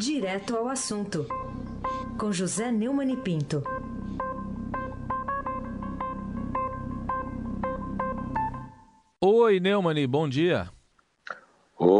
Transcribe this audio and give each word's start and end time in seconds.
Direto 0.00 0.56
ao 0.56 0.66
assunto, 0.66 1.26
com 2.18 2.32
José 2.32 2.72
Neumann 2.72 3.12
e 3.12 3.18
Pinto. 3.18 3.62
Oi, 9.20 9.60
Neumann, 9.60 10.08
bom 10.08 10.26
dia. 10.26 10.70
Oi, 11.78 11.98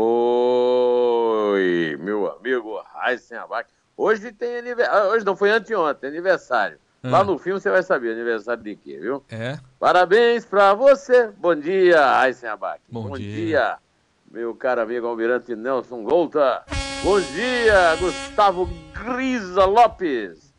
meu 2.01 2.33
amigo 2.33 2.81
Raíssen 2.90 3.37
Abac. 3.37 3.69
Hoje 3.94 4.32
tem 4.32 4.56
aniversário. 4.56 5.10
Hoje 5.10 5.26
não 5.26 5.37
foi 5.37 5.51
anteontem, 5.51 6.08
aniversário. 6.08 6.78
Lá 7.03 7.19
ah. 7.21 7.24
no 7.24 7.38
filme 7.38 7.60
você 7.60 7.69
vai 7.69 7.82
saber 7.82 8.12
aniversário 8.12 8.62
de 8.62 8.76
quê, 8.76 8.96
viu? 8.98 9.22
É. 9.28 9.58
Parabéns 9.78 10.46
pra 10.46 10.72
você. 10.72 11.28
Bom 11.37 11.54
dia, 11.54 12.01
Abac. 12.51 12.80
Bom, 12.90 13.08
Bom 13.08 13.19
dia. 13.19 13.37
dia. 13.37 13.76
meu 14.30 14.54
caro 14.54 14.80
amigo 14.80 15.06
Almirante 15.06 15.54
Nelson 15.54 16.02
Volta. 16.02 16.64
Bom 17.02 17.18
dia, 17.18 17.96
Gustavo 17.96 18.68
Grisa 18.92 19.64
Lopes. 19.64 20.52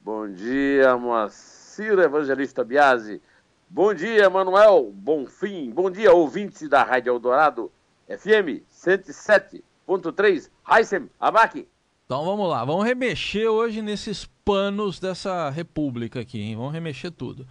Bom 0.00 0.28
dia, 0.28 0.96
Moacir 0.96 1.96
Evangelista 2.00 2.64
Biasi. 2.64 3.22
Bom 3.70 3.94
dia, 3.94 4.28
Manuel 4.28 4.90
Bonfim. 4.92 5.70
Bom 5.70 5.88
dia, 5.88 6.12
ouvintes 6.12 6.68
da 6.68 6.82
Rádio 6.82 7.12
Eldorado 7.12 7.70
FM 8.08 8.66
107.3. 8.68 10.50
Aysen 10.64 11.08
Abac. 11.20 11.64
Então 12.04 12.24
vamos 12.24 12.50
lá, 12.50 12.64
vamos 12.64 12.84
remexer 12.84 13.48
hoje 13.48 13.80
nesses 13.80 14.26
panos 14.44 14.98
dessa 14.98 15.48
república 15.48 16.20
aqui, 16.20 16.40
hein? 16.40 16.56
Vamos 16.56 16.72
remexer 16.72 17.12
tudo. 17.12 17.46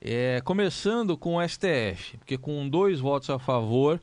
É, 0.00 0.40
começando 0.40 1.16
com 1.16 1.36
o 1.36 1.48
STF, 1.48 2.18
porque 2.18 2.36
com 2.36 2.68
dois 2.68 2.98
votos 2.98 3.30
a 3.30 3.38
favor 3.38 4.00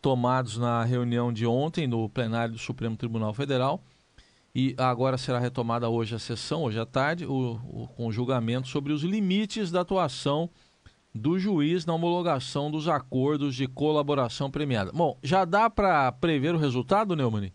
tomados 0.00 0.56
na 0.58 0.84
reunião 0.84 1.32
de 1.32 1.46
ontem 1.46 1.86
no 1.86 2.08
plenário 2.08 2.54
do 2.54 2.58
Supremo 2.58 2.96
Tribunal 2.96 3.34
Federal 3.34 3.82
e 4.54 4.74
agora 4.76 5.16
será 5.18 5.38
retomada 5.38 5.88
hoje 5.88 6.14
a 6.14 6.18
sessão, 6.18 6.64
hoje 6.64 6.80
à 6.80 6.86
tarde, 6.86 7.24
o, 7.24 7.60
o, 7.68 7.88
com 7.96 8.10
julgamento 8.10 8.66
sobre 8.66 8.92
os 8.92 9.02
limites 9.02 9.70
da 9.70 9.82
atuação 9.82 10.50
do 11.14 11.38
juiz 11.38 11.86
na 11.86 11.94
homologação 11.94 12.70
dos 12.70 12.88
acordos 12.88 13.54
de 13.54 13.66
colaboração 13.66 14.50
premiada. 14.50 14.90
Bom, 14.92 15.16
já 15.22 15.44
dá 15.44 15.68
para 15.70 16.10
prever 16.12 16.54
o 16.54 16.58
resultado, 16.58 17.14
Neumann? 17.14 17.52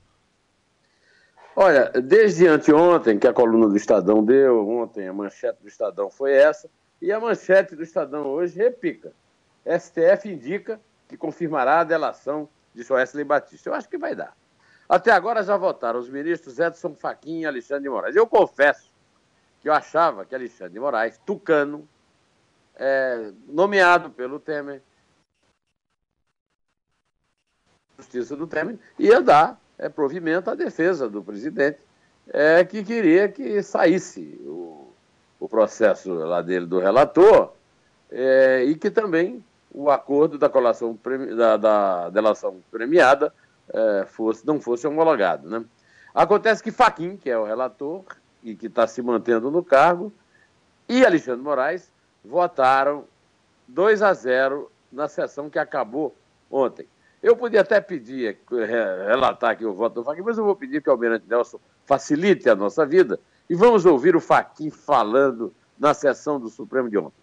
Olha, 1.55 1.91
desde 2.01 2.47
anteontem 2.47 3.19
que 3.19 3.27
a 3.27 3.33
coluna 3.33 3.67
do 3.67 3.77
Estadão 3.77 4.23
deu, 4.23 4.67
ontem 4.67 5.07
a 5.07 5.13
manchete 5.13 5.61
do 5.61 5.67
Estadão 5.67 6.09
foi 6.09 6.31
essa, 6.33 6.69
e 7.01 7.11
a 7.11 7.19
manchete 7.19 7.75
do 7.75 7.83
Estadão 7.83 8.27
hoje 8.27 8.57
repica. 8.57 9.11
STF 9.65 10.29
indica 10.29 10.79
que 11.13 11.17
confirmará 11.17 11.81
a 11.81 11.83
delação 11.83 12.49
de 12.73 12.81
Joesley 12.81 13.23
Batista. 13.23 13.69
Eu 13.69 13.75
acho 13.75 13.87
que 13.87 13.99
vai 13.99 14.15
dar. 14.15 14.35
Até 14.89 15.11
agora 15.11 15.43
já 15.43 15.55
votaram 15.55 15.99
os 15.99 16.09
ministros 16.09 16.57
Edson 16.57 16.95
Fachin 16.95 17.41
e 17.41 17.45
Alexandre 17.45 17.83
de 17.83 17.89
Moraes. 17.89 18.15
Eu 18.15 18.25
confesso 18.25 18.91
que 19.61 19.69
eu 19.69 19.73
achava 19.73 20.25
que 20.25 20.33
Alexandre 20.33 20.73
de 20.73 20.79
Moraes, 20.79 21.19
tucano, 21.23 21.87
é, 22.75 23.31
nomeado 23.47 24.09
pelo 24.09 24.39
Temer, 24.39 24.81
justiça 27.95 28.35
do 28.35 28.47
Temer, 28.47 28.79
ia 28.97 29.21
dar 29.21 29.61
é, 29.77 29.87
provimento 29.87 30.49
à 30.49 30.55
defesa 30.55 31.07
do 31.07 31.23
presidente, 31.23 31.77
é, 32.27 32.63
que 32.65 32.83
queria 32.83 33.29
que 33.29 33.61
saísse 33.61 34.41
o, 34.45 34.91
o 35.39 35.47
processo 35.47 36.11
lá 36.11 36.41
dele 36.41 36.65
do 36.65 36.79
relator 36.79 37.53
é, 38.09 38.63
e 38.63 38.73
que 38.73 38.89
também 38.89 39.45
o 39.73 39.89
acordo 39.89 40.37
da 40.37 40.47
colação 40.47 40.97
da, 41.35 41.57
da 41.57 42.09
delação 42.09 42.61
premiada 42.71 43.33
é, 43.73 44.05
fosse, 44.05 44.45
não 44.45 44.61
fosse 44.61 44.85
homologado. 44.85 45.49
Né? 45.49 45.65
Acontece 46.13 46.61
que 46.61 46.71
Faquim, 46.71 47.17
que 47.17 47.29
é 47.29 47.37
o 47.37 47.45
relator 47.45 48.03
e 48.43 48.55
que 48.55 48.67
está 48.67 48.85
se 48.85 49.01
mantendo 49.01 49.49
no 49.49 49.63
cargo, 49.63 50.13
e 50.87 51.05
Alexandre 51.05 51.41
Moraes 51.41 51.91
votaram 52.23 53.05
2 53.67 54.01
a 54.01 54.13
0 54.13 54.71
na 54.91 55.07
sessão 55.07 55.49
que 55.49 55.57
acabou 55.57 56.15
ontem. 56.51 56.87
Eu 57.21 57.37
podia 57.37 57.61
até 57.61 57.79
pedir, 57.79 58.37
relatar 58.49 59.51
aqui 59.51 59.65
o 59.65 59.73
voto 59.73 59.95
do 59.95 60.03
Faquin, 60.03 60.21
mas 60.21 60.37
eu 60.37 60.43
vou 60.43 60.55
pedir 60.55 60.81
que 60.81 60.89
o 60.89 60.91
Almirante 60.91 61.25
Nelson 61.27 61.57
facilite 61.85 62.49
a 62.49 62.55
nossa 62.55 62.85
vida 62.85 63.19
e 63.49 63.55
vamos 63.55 63.85
ouvir 63.85 64.15
o 64.15 64.19
Faquin 64.19 64.69
falando 64.69 65.53
na 65.79 65.93
sessão 65.93 66.39
do 66.39 66.49
Supremo 66.49 66.89
de 66.89 66.97
ontem. 66.97 67.22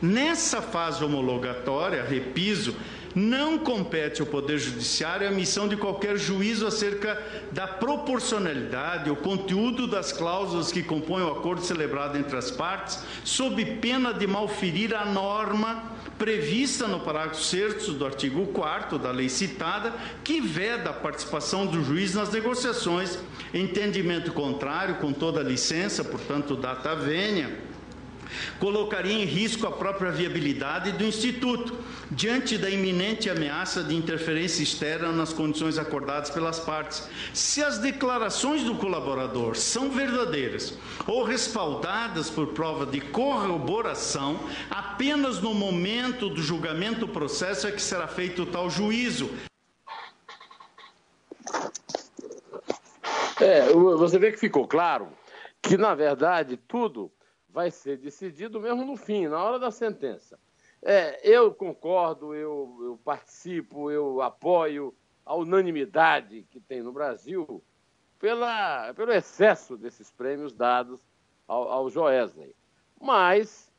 Nessa 0.00 0.62
fase 0.62 1.02
homologatória, 1.02 2.04
repiso, 2.04 2.76
não 3.14 3.58
compete 3.58 4.20
ao 4.20 4.26
Poder 4.26 4.58
Judiciário 4.58 5.26
a 5.26 5.32
emissão 5.32 5.66
de 5.66 5.76
qualquer 5.76 6.16
juízo 6.16 6.66
acerca 6.66 7.20
da 7.50 7.66
proporcionalidade, 7.66 9.10
o 9.10 9.16
conteúdo 9.16 9.88
das 9.88 10.12
cláusulas 10.12 10.70
que 10.70 10.84
compõem 10.84 11.24
o 11.24 11.32
acordo 11.32 11.62
celebrado 11.62 12.16
entre 12.16 12.36
as 12.36 12.50
partes, 12.50 13.02
sob 13.24 13.64
pena 13.80 14.12
de 14.14 14.26
malferir 14.26 14.94
a 14.94 15.04
norma 15.04 15.96
prevista 16.16 16.86
no 16.86 17.00
parágrafo 17.00 17.42
6 17.42 17.88
do 17.88 18.04
artigo 18.04 18.46
4 18.48 18.98
da 18.98 19.10
lei 19.10 19.28
citada, 19.28 19.92
que 20.22 20.40
veda 20.40 20.90
a 20.90 20.94
participação 20.94 21.66
do 21.66 21.82
juiz 21.82 22.14
nas 22.14 22.30
negociações. 22.30 23.18
Entendimento 23.52 24.32
contrário, 24.32 24.96
com 24.96 25.12
toda 25.12 25.42
licença, 25.42 26.04
portanto, 26.04 26.54
data 26.54 26.94
vênia 26.94 27.67
colocaria 28.58 29.12
em 29.12 29.24
risco 29.24 29.66
a 29.66 29.70
própria 29.72 30.10
viabilidade 30.10 30.92
do 30.92 31.04
Instituto, 31.04 31.76
diante 32.10 32.56
da 32.56 32.70
iminente 32.70 33.28
ameaça 33.28 33.82
de 33.82 33.94
interferência 33.94 34.62
externa 34.62 35.12
nas 35.12 35.32
condições 35.32 35.78
acordadas 35.78 36.30
pelas 36.30 36.58
partes. 36.58 37.08
Se 37.32 37.62
as 37.62 37.78
declarações 37.78 38.62
do 38.62 38.74
colaborador 38.76 39.56
são 39.56 39.90
verdadeiras 39.90 40.76
ou 41.06 41.24
respaldadas 41.24 42.30
por 42.30 42.48
prova 42.48 42.86
de 42.86 43.00
corroboração, 43.00 44.38
apenas 44.70 45.40
no 45.40 45.54
momento 45.54 46.28
do 46.28 46.42
julgamento 46.42 47.00
do 47.00 47.08
processo 47.08 47.66
é 47.66 47.72
que 47.72 47.82
será 47.82 48.08
feito 48.08 48.46
tal 48.46 48.70
juízo. 48.70 49.30
É, 53.40 53.72
você 53.72 54.18
vê 54.18 54.32
que 54.32 54.38
ficou 54.38 54.66
claro 54.66 55.08
que, 55.62 55.76
na 55.76 55.94
verdade, 55.94 56.56
tudo 56.56 57.10
vai 57.48 57.70
ser 57.70 57.96
decidido 57.98 58.60
mesmo 58.60 58.84
no 58.84 58.96
fim, 58.96 59.26
na 59.26 59.42
hora 59.42 59.58
da 59.58 59.70
sentença. 59.70 60.38
É, 60.82 61.20
eu 61.28 61.52
concordo, 61.52 62.34
eu, 62.34 62.78
eu, 62.82 63.00
participo, 63.04 63.90
eu 63.90 64.22
apoio 64.22 64.94
a 65.24 65.34
unanimidade 65.34 66.46
que 66.50 66.60
tem 66.60 66.82
no 66.82 66.92
Brasil 66.92 67.62
pela, 68.18 68.92
pelo 68.94 69.12
excesso 69.12 69.76
desses 69.76 70.10
prêmios 70.10 70.52
dados 70.52 71.00
ao, 71.46 71.68
ao 71.68 71.90
Joesley. 71.90 72.54
Mas 73.00 73.72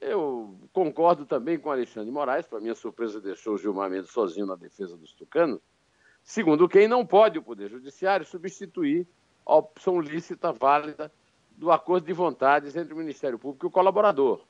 eu 0.00 0.56
concordo 0.72 1.24
também 1.24 1.58
com 1.58 1.70
Alexandre 1.70 2.10
Moraes, 2.10 2.46
para 2.46 2.60
minha 2.60 2.74
surpresa 2.74 3.20
deixou 3.20 3.54
o 3.54 3.58
Gilmar 3.58 3.90
Mendes 3.90 4.10
sozinho 4.10 4.46
na 4.46 4.54
defesa 4.54 4.96
dos 4.96 5.12
tucanos, 5.12 5.60
segundo 6.22 6.68
quem 6.68 6.86
não 6.86 7.04
pode 7.04 7.38
o 7.38 7.42
Poder 7.42 7.70
Judiciário 7.70 8.24
substituir 8.26 9.06
a 9.46 9.56
opção 9.56 10.00
lícita, 10.00 10.52
válida, 10.52 11.12
do 11.56 11.70
acordo 11.70 12.06
de 12.06 12.12
vontades 12.12 12.76
entre 12.76 12.92
o 12.92 12.96
Ministério 12.96 13.38
Público 13.38 13.66
e 13.66 13.68
o 13.68 13.70
colaborador. 13.70 14.44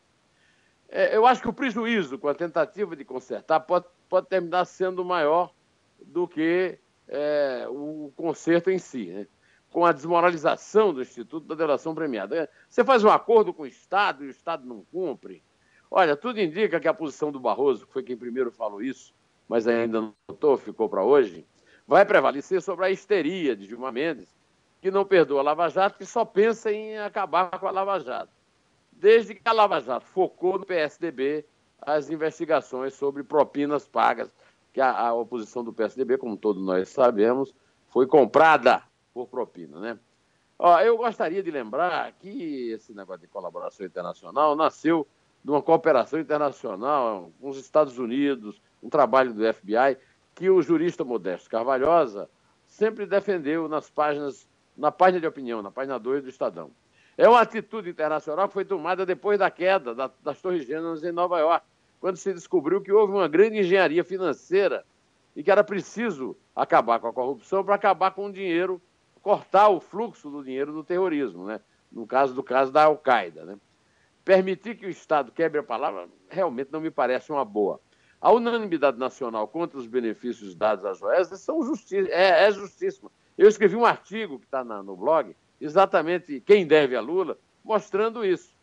É, 0.88 1.16
eu 1.16 1.26
acho 1.26 1.42
que 1.42 1.48
o 1.48 1.52
prejuízo 1.52 2.18
com 2.18 2.28
a 2.28 2.34
tentativa 2.34 2.94
de 2.94 3.04
consertar 3.04 3.60
pode, 3.60 3.86
pode 4.08 4.28
terminar 4.28 4.64
sendo 4.64 5.04
maior 5.04 5.52
do 6.00 6.28
que 6.28 6.78
é, 7.08 7.66
o 7.68 8.12
conserto 8.16 8.70
em 8.70 8.78
si, 8.78 9.06
né? 9.06 9.26
com 9.70 9.84
a 9.84 9.92
desmoralização 9.92 10.94
do 10.94 11.02
Instituto 11.02 11.48
da 11.48 11.54
Delação 11.56 11.94
Premiada. 11.94 12.48
Você 12.68 12.84
faz 12.84 13.02
um 13.02 13.10
acordo 13.10 13.52
com 13.52 13.64
o 13.64 13.66
Estado 13.66 14.24
e 14.24 14.28
o 14.28 14.30
Estado 14.30 14.64
não 14.64 14.84
cumpre. 14.84 15.42
Olha, 15.90 16.16
tudo 16.16 16.40
indica 16.40 16.78
que 16.78 16.86
a 16.86 16.94
posição 16.94 17.32
do 17.32 17.40
Barroso, 17.40 17.86
que 17.86 17.92
foi 17.92 18.02
quem 18.02 18.16
primeiro 18.16 18.52
falou 18.52 18.80
isso, 18.80 19.12
mas 19.48 19.66
ainda 19.66 20.00
não 20.00 20.14
notou, 20.28 20.56
ficou 20.56 20.88
para 20.88 21.02
hoje, 21.02 21.44
vai 21.86 22.04
prevalecer 22.04 22.62
sobre 22.62 22.86
a 22.86 22.90
histeria 22.90 23.56
de 23.56 23.66
Gilmar 23.66 23.92
Mendes, 23.92 24.28
que 24.84 24.90
não 24.90 25.02
perdoa 25.02 25.40
a 25.40 25.42
Lava 25.42 25.70
Jato, 25.70 25.96
que 25.96 26.04
só 26.04 26.26
pensa 26.26 26.70
em 26.70 26.98
acabar 26.98 27.58
com 27.58 27.66
a 27.66 27.70
Lava 27.70 27.98
Jato. 28.00 28.30
Desde 28.92 29.34
que 29.34 29.40
a 29.42 29.50
Lava 29.50 29.80
Jato 29.80 30.04
focou 30.04 30.58
no 30.58 30.66
PSDB 30.66 31.46
as 31.80 32.10
investigações 32.10 32.92
sobre 32.92 33.22
propinas 33.22 33.88
pagas, 33.88 34.30
que 34.74 34.82
a, 34.82 34.90
a 34.90 35.14
oposição 35.14 35.64
do 35.64 35.72
PSDB, 35.72 36.18
como 36.18 36.36
todos 36.36 36.62
nós 36.62 36.90
sabemos, 36.90 37.54
foi 37.88 38.06
comprada 38.06 38.82
por 39.14 39.26
propina, 39.26 39.80
né? 39.80 39.98
Ó, 40.58 40.78
eu 40.80 40.98
gostaria 40.98 41.42
de 41.42 41.50
lembrar 41.50 42.12
que 42.20 42.68
esse 42.72 42.92
negócio 42.92 43.22
de 43.22 43.28
colaboração 43.28 43.86
internacional 43.86 44.54
nasceu 44.54 45.06
de 45.42 45.50
uma 45.50 45.62
cooperação 45.62 46.20
internacional 46.20 47.32
com 47.40 47.48
os 47.48 47.56
Estados 47.56 47.96
Unidos, 47.98 48.60
um 48.82 48.90
trabalho 48.90 49.32
do 49.32 49.50
FBI, 49.50 49.96
que 50.34 50.50
o 50.50 50.60
jurista 50.60 51.02
Modesto 51.04 51.48
Carvalhosa 51.48 52.28
sempre 52.66 53.06
defendeu 53.06 53.66
nas 53.66 53.88
páginas 53.88 54.46
na 54.76 54.90
página 54.90 55.20
de 55.20 55.26
opinião, 55.26 55.62
na 55.62 55.70
página 55.70 55.98
2 55.98 56.24
do 56.24 56.28
Estadão. 56.28 56.70
É 57.16 57.28
uma 57.28 57.40
atitude 57.40 57.90
internacional 57.90 58.48
que 58.48 58.54
foi 58.54 58.64
tomada 58.64 59.06
depois 59.06 59.38
da 59.38 59.50
queda 59.50 59.94
das 60.22 60.40
Torres 60.40 60.66
Gêmeas 60.66 61.04
em 61.04 61.12
Nova 61.12 61.38
York, 61.38 61.64
quando 62.00 62.16
se 62.16 62.32
descobriu 62.34 62.80
que 62.80 62.92
houve 62.92 63.12
uma 63.12 63.28
grande 63.28 63.58
engenharia 63.58 64.04
financeira 64.04 64.84
e 65.34 65.42
que 65.42 65.50
era 65.50 65.62
preciso 65.62 66.36
acabar 66.54 66.98
com 66.98 67.08
a 67.08 67.12
corrupção 67.12 67.64
para 67.64 67.74
acabar 67.74 68.10
com 68.10 68.26
o 68.26 68.32
dinheiro 68.32 68.80
cortar 69.22 69.70
o 69.70 69.80
fluxo 69.80 70.28
do 70.28 70.44
dinheiro 70.44 70.70
do 70.70 70.84
terrorismo, 70.84 71.46
né? 71.46 71.58
no 71.90 72.06
caso 72.06 72.34
do 72.34 72.42
caso 72.42 72.70
da 72.70 72.84
Al-Qaeda. 72.84 73.44
Né? 73.44 73.56
Permitir 74.22 74.76
que 74.76 74.84
o 74.84 74.90
Estado 74.90 75.32
quebre 75.32 75.60
a 75.60 75.62
palavra 75.62 76.08
realmente 76.28 76.70
não 76.70 76.80
me 76.80 76.90
parece 76.90 77.32
uma 77.32 77.44
boa. 77.44 77.80
A 78.20 78.30
unanimidade 78.32 78.98
nacional 78.98 79.48
contra 79.48 79.78
os 79.78 79.86
benefícios 79.86 80.54
dados 80.54 80.84
às 80.84 80.98
Joesley 80.98 81.38
são 81.38 81.62
justi 81.62 81.96
é, 82.10 82.46
é 82.46 82.52
justíssima. 82.52 83.10
Eu 83.36 83.48
escrevi 83.48 83.74
um 83.74 83.84
artigo 83.84 84.38
que 84.38 84.44
está 84.44 84.62
no 84.64 84.96
blog, 84.96 85.34
exatamente 85.60 86.40
quem 86.40 86.66
deve 86.66 86.94
a 86.94 87.00
Lula, 87.00 87.36
mostrando 87.64 88.24
isso. 88.24 88.54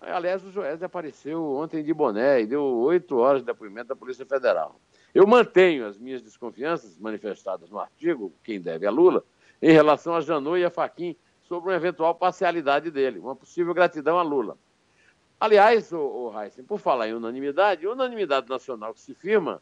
Aliás, 0.00 0.42
o 0.42 0.50
Joesley 0.50 0.86
apareceu 0.86 1.44
ontem 1.44 1.84
de 1.84 1.92
boné 1.92 2.40
e 2.40 2.46
deu 2.46 2.64
oito 2.64 3.18
horas 3.18 3.42
de 3.42 3.46
depoimento 3.46 3.88
da 3.88 3.96
Polícia 3.96 4.24
Federal. 4.24 4.80
Eu 5.14 5.26
mantenho 5.26 5.86
as 5.86 5.98
minhas 5.98 6.22
desconfianças 6.22 6.96
manifestadas 6.98 7.68
no 7.68 7.78
artigo, 7.78 8.32
quem 8.42 8.60
deve 8.60 8.86
a 8.86 8.90
Lula, 8.90 9.22
em 9.60 9.72
relação 9.72 10.14
a 10.14 10.20
Janot 10.20 10.58
e 10.58 10.64
a 10.64 10.70
Faquim 10.70 11.14
sobre 11.42 11.70
uma 11.70 11.76
eventual 11.76 12.14
parcialidade 12.14 12.90
dele, 12.90 13.18
uma 13.18 13.36
possível 13.36 13.74
gratidão 13.74 14.18
a 14.18 14.22
Lula. 14.22 14.56
Aliás, 15.38 15.92
o, 15.92 15.98
o 15.98 16.40
Heisen, 16.40 16.64
por 16.64 16.78
falar 16.78 17.08
em 17.08 17.14
unanimidade, 17.14 17.86
unanimidade 17.86 18.48
nacional 18.48 18.94
que 18.94 19.00
se 19.00 19.14
firma, 19.14 19.60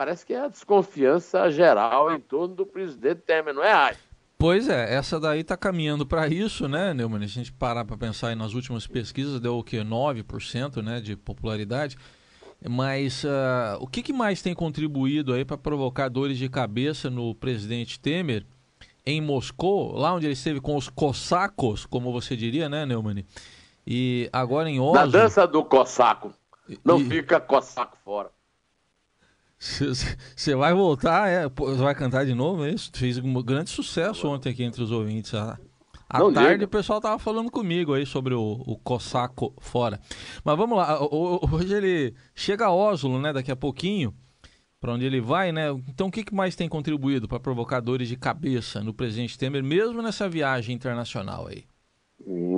parece 0.00 0.24
que 0.24 0.32
é 0.32 0.40
a 0.40 0.48
desconfiança 0.48 1.50
geral 1.50 2.10
em 2.10 2.18
torno 2.18 2.54
do 2.54 2.64
presidente 2.64 3.20
Temer, 3.20 3.52
não 3.52 3.62
é, 3.62 3.90
Heisen? 3.90 4.02
Pois 4.38 4.66
é, 4.66 4.94
essa 4.94 5.20
daí 5.20 5.40
está 5.40 5.58
caminhando 5.58 6.06
para 6.06 6.26
isso, 6.26 6.66
né, 6.66 6.94
Neumann? 6.94 7.20
Se 7.28 7.38
a 7.38 7.42
gente 7.42 7.52
parar 7.52 7.84
para 7.84 7.98
pensar 7.98 8.28
aí 8.28 8.34
nas 8.34 8.54
últimas 8.54 8.86
pesquisas, 8.86 9.38
deu 9.38 9.58
o 9.58 9.62
quê? 9.62 9.80
9% 9.80 10.82
né, 10.82 11.02
de 11.02 11.16
popularidade. 11.16 11.98
Mas 12.66 13.24
uh, 13.24 13.76
o 13.78 13.86
que, 13.86 14.02
que, 14.02 14.10
mais 14.10 14.40
tem 14.40 14.54
contribuído 14.54 15.34
aí 15.34 15.44
para 15.44 15.58
provocar 15.58 16.08
dores 16.08 16.38
de 16.38 16.48
cabeça 16.48 17.10
no 17.10 17.34
presidente 17.34 18.00
Temer 18.00 18.46
em 19.04 19.20
Moscou, 19.20 19.94
lá 19.94 20.14
onde 20.14 20.24
ele 20.24 20.32
esteve 20.32 20.62
com 20.62 20.76
os 20.76 20.88
cossacos, 20.88 21.84
como 21.84 22.10
você 22.10 22.34
diria, 22.34 22.70
né, 22.70 22.86
Neumann? 22.86 23.22
E 23.86 24.30
agora 24.32 24.70
em 24.70 24.80
Oslo... 24.80 24.94
Na 24.94 25.04
dança 25.04 25.46
do 25.46 25.62
cossaco. 25.62 26.32
Não 26.82 26.98
e... 26.98 27.04
fica 27.04 27.38
cossaco 27.38 27.98
fora. 28.02 28.30
Você 29.60 30.54
vai 30.54 30.72
voltar, 30.72 31.28
é, 31.28 31.46
vai 31.76 31.94
cantar 31.94 32.24
de 32.24 32.34
novo, 32.34 32.64
é 32.64 32.70
isso? 32.70 32.90
Fez 32.94 33.18
um 33.18 33.42
grande 33.42 33.68
sucesso 33.68 34.26
ontem 34.26 34.48
aqui 34.48 34.62
entre 34.62 34.82
os 34.82 34.90
ouvintes. 34.90 35.34
À 35.34 36.18
tarde 36.32 36.52
diga. 36.52 36.64
o 36.64 36.68
pessoal 36.68 36.98
tava 36.98 37.18
falando 37.18 37.50
comigo 37.50 37.92
aí 37.92 38.06
sobre 38.06 38.32
o, 38.32 38.40
o 38.66 38.78
Cossaco 38.78 39.54
fora. 39.60 40.00
Mas 40.42 40.56
vamos 40.56 40.78
lá, 40.78 40.98
hoje 40.98 41.74
ele 41.74 42.14
chega 42.34 42.66
a 42.66 42.72
Oslo, 42.72 43.20
né, 43.20 43.34
daqui 43.34 43.52
a 43.52 43.56
pouquinho, 43.56 44.14
para 44.80 44.94
onde 44.94 45.04
ele 45.04 45.20
vai, 45.20 45.52
né? 45.52 45.68
Então 45.88 46.08
o 46.08 46.10
que, 46.10 46.24
que 46.24 46.34
mais 46.34 46.56
tem 46.56 46.68
contribuído 46.68 47.28
para 47.28 47.38
provocar 47.38 47.80
dores 47.80 48.08
de 48.08 48.16
cabeça 48.16 48.80
no 48.80 48.94
presidente 48.94 49.38
Temer, 49.38 49.62
mesmo 49.62 50.00
nessa 50.00 50.26
viagem 50.26 50.74
internacional 50.74 51.46
aí? 51.46 51.64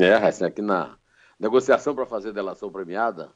É, 0.00 0.46
aqui 0.46 0.62
na 0.62 0.96
negociação 1.38 1.94
para 1.96 2.06
fazer 2.06 2.32
delação 2.32 2.70
premiada, 2.70 3.32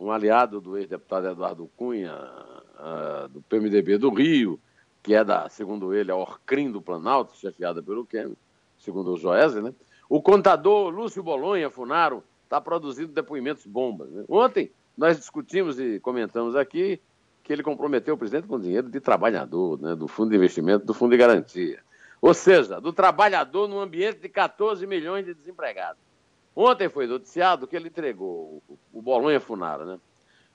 um 0.00 0.10
aliado 0.10 0.60
do 0.60 0.78
ex-deputado 0.78 1.28
Eduardo 1.28 1.70
Cunha, 1.76 2.14
uh, 2.14 3.28
do 3.28 3.42
PMDB 3.42 3.98
do 3.98 4.08
Rio, 4.08 4.58
que 5.02 5.14
é 5.14 5.22
da, 5.22 5.48
segundo 5.48 5.94
ele, 5.94 6.10
a 6.10 6.16
Orcrim 6.16 6.70
do 6.70 6.80
Planalto, 6.80 7.36
chefiada 7.36 7.82
pelo 7.82 8.06
Kemi, 8.06 8.36
segundo 8.78 9.12
o 9.12 9.18
Joese, 9.18 9.60
né? 9.60 9.74
O 10.08 10.20
contador 10.20 10.88
Lúcio 10.90 11.22
Bolonha 11.22 11.70
Funaro 11.70 12.24
está 12.44 12.60
produzindo 12.60 13.12
depoimentos 13.12 13.64
bombas. 13.64 14.10
Né? 14.10 14.24
Ontem 14.28 14.72
nós 14.98 15.16
discutimos 15.16 15.78
e 15.78 16.00
comentamos 16.00 16.56
aqui 16.56 17.00
que 17.44 17.52
ele 17.52 17.62
comprometeu 17.62 18.14
o 18.14 18.18
presidente 18.18 18.48
com 18.48 18.58
dinheiro 18.58 18.88
de 18.88 19.00
trabalhador, 19.00 19.80
né? 19.80 19.94
do 19.94 20.08
fundo 20.08 20.30
de 20.30 20.36
investimento, 20.36 20.84
do 20.84 20.92
fundo 20.92 21.12
de 21.12 21.16
garantia. 21.16 21.78
Ou 22.20 22.34
seja, 22.34 22.80
do 22.80 22.92
trabalhador 22.92 23.68
num 23.68 23.80
ambiente 23.80 24.18
de 24.18 24.28
14 24.28 24.84
milhões 24.86 25.24
de 25.24 25.32
desempregados. 25.32 26.09
Ontem 26.54 26.88
foi 26.88 27.06
noticiado 27.06 27.66
que 27.66 27.76
ele 27.76 27.88
entregou 27.88 28.62
o 28.92 29.00
Bolonha 29.00 29.40
Funaro, 29.40 29.84
né? 29.84 29.98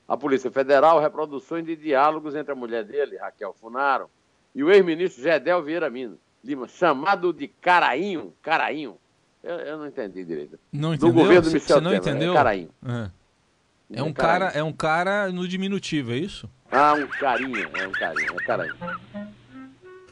a 0.07 0.15
Polícia 0.15 0.51
Federal 0.51 0.99
reproduções 0.99 1.65
de 1.65 1.75
diálogos 1.75 2.35
entre 2.35 2.51
a 2.51 2.55
mulher 2.55 2.83
dele, 2.83 3.17
Raquel 3.17 3.53
Funaro, 3.59 4.09
e 4.53 4.63
o 4.63 4.71
ex-ministro 4.71 5.23
Gedel 5.23 5.63
Vieira 5.63 5.91
Lima, 6.43 6.67
chamado 6.67 7.33
de 7.33 7.47
Carainho. 7.47 8.33
Carainho. 8.41 8.97
Eu, 9.43 9.55
eu 9.55 9.77
não 9.77 9.87
entendi 9.87 10.23
direito. 10.23 10.59
Não 10.71 10.93
entendeu? 10.93 11.13
Do 11.13 11.19
governo 11.19 11.51
Michel 11.51 11.77
Você 11.77 11.81
não 11.81 11.91
Temer, 11.91 11.99
entendeu? 11.99 12.31
É 12.31 12.35
Carainho. 12.35 12.69
É. 12.87 13.09
É 13.91 14.01
um, 14.01 14.11
cara, 14.11 14.47
é 14.47 14.63
um 14.63 14.73
cara 14.73 15.31
no 15.31 15.47
diminutivo, 15.47 16.11
é 16.11 16.17
isso? 16.17 16.49
Ah, 16.71 16.93
um 16.93 17.07
carinho, 17.07 17.69
é 17.77 17.87
um 17.87 17.91
carinho, 17.91 18.33
é 18.33 18.43
carinho. 18.43 18.75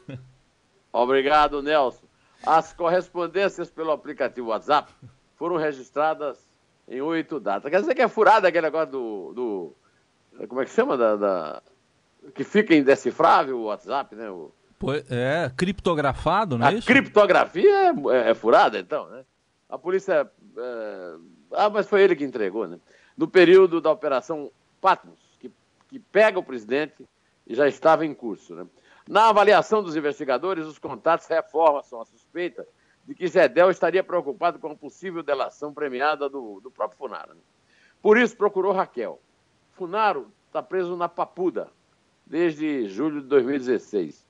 Obrigado, 0.94 1.62
Nelson. 1.64 2.04
As 2.46 2.72
correspondências 2.72 3.72
pelo 3.72 3.92
aplicativo 3.92 4.50
WhatsApp 4.50 4.94
foram 5.36 5.58
registradas 5.58 6.38
em 6.88 7.02
oito 7.02 7.40
datas. 7.40 7.70
Quer 7.70 7.82
dizer 7.82 7.96
que 7.96 8.02
é 8.02 8.08
furado 8.08 8.48
aquele 8.48 8.66
negócio 8.68 8.92
do, 8.92 9.34
do 9.34 9.76
como 10.48 10.62
é 10.62 10.66
que 10.66 10.72
chama? 10.72 10.98
Da, 10.98 11.16
da, 11.16 11.64
que 12.34 12.44
fica 12.44 12.76
indecifrável 12.76 13.60
o 13.60 13.66
WhatsApp, 13.66 14.16
né? 14.16 14.30
O... 14.30 14.52
É, 15.10 15.50
criptografado, 15.56 16.58
não 16.58 16.68
é 16.68 16.70
a 16.70 16.74
isso? 16.74 16.90
A 16.90 16.94
criptografia 16.94 17.70
é, 17.70 17.90
é, 17.90 18.30
é, 18.32 18.34
furada, 18.34 18.80
então, 18.80 19.08
né? 19.10 19.24
A 19.70 19.78
polícia. 19.78 20.30
É... 20.58 21.16
Ah, 21.54 21.70
mas 21.70 21.88
foi 21.88 22.02
ele 22.02 22.16
que 22.16 22.24
entregou, 22.24 22.68
né? 22.68 22.80
No 23.16 23.28
período 23.28 23.80
da 23.80 23.92
Operação 23.92 24.52
Patmos, 24.82 25.20
que, 25.40 25.52
que 25.88 26.00
pega 26.00 26.40
o 26.40 26.44
presidente 26.44 27.08
e 27.48 27.56
já 27.56 27.68
estava 27.68 28.06
em 28.06 28.14
curso, 28.14 28.56
né? 28.56 28.66
Na 29.08 29.30
avaliação 29.30 29.84
dos 29.84 29.96
investigadores, 29.96 30.66
os 30.66 30.80
contatos 30.80 31.28
reforçam 31.28 32.02
a 32.02 32.06
suspeita 32.06 32.66
de 33.06 33.14
que 33.14 33.28
Gedel 33.28 33.70
estaria 33.70 34.04
preocupado 34.04 34.60
com 34.60 34.68
a 34.68 34.76
possível 34.76 35.22
delação 35.22 35.74
premiada 35.74 36.30
do, 36.30 36.60
do 36.62 36.72
próprio 36.72 36.98
Funaro. 36.98 37.34
Né? 37.34 37.42
Por 38.02 38.18
isso 38.18 38.36
procurou 38.36 38.72
Raquel. 38.72 39.20
Funaro 39.72 40.32
está 40.48 40.62
preso 40.62 40.96
na 40.96 41.10
Papuda 41.10 41.70
desde 42.26 42.88
julho 42.88 43.22
de 43.22 43.28
2016. 43.28 44.26